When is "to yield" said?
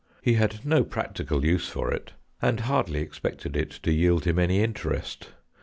3.83-4.25